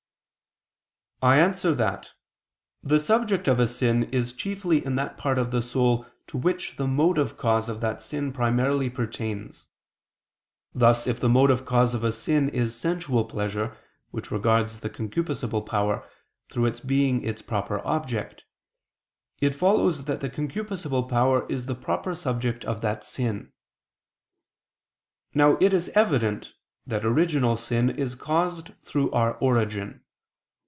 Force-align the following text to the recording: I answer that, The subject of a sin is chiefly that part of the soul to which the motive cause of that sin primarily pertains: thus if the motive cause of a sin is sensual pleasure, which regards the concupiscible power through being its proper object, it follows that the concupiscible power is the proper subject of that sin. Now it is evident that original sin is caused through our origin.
I 1.23 1.37
answer 1.39 1.75
that, 1.75 2.13
The 2.81 2.99
subject 2.99 3.47
of 3.47 3.59
a 3.59 3.67
sin 3.67 4.05
is 4.11 4.33
chiefly 4.33 4.79
that 4.79 5.17
part 5.19 5.37
of 5.37 5.51
the 5.51 5.61
soul 5.61 6.07
to 6.25 6.35
which 6.35 6.77
the 6.77 6.87
motive 6.87 7.37
cause 7.37 7.69
of 7.69 7.79
that 7.81 8.01
sin 8.01 8.33
primarily 8.33 8.89
pertains: 8.89 9.67
thus 10.73 11.05
if 11.05 11.19
the 11.19 11.29
motive 11.29 11.63
cause 11.63 11.93
of 11.93 12.03
a 12.03 12.11
sin 12.11 12.49
is 12.49 12.73
sensual 12.75 13.23
pleasure, 13.25 13.77
which 14.09 14.31
regards 14.31 14.79
the 14.79 14.89
concupiscible 14.89 15.63
power 15.63 16.09
through 16.49 16.71
being 16.87 17.21
its 17.23 17.43
proper 17.43 17.85
object, 17.85 18.43
it 19.39 19.53
follows 19.53 20.05
that 20.05 20.21
the 20.21 20.29
concupiscible 20.29 21.07
power 21.07 21.45
is 21.51 21.67
the 21.67 21.75
proper 21.75 22.15
subject 22.15 22.65
of 22.65 22.81
that 22.81 23.03
sin. 23.03 23.53
Now 25.35 25.57
it 25.57 25.71
is 25.71 25.89
evident 25.89 26.53
that 26.87 27.05
original 27.05 27.57
sin 27.57 27.91
is 27.91 28.15
caused 28.15 28.71
through 28.81 29.11
our 29.11 29.35
origin. 29.37 30.01